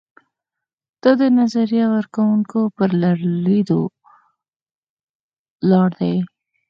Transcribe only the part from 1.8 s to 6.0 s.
ورکوونکو پر لیدلورو ولاړ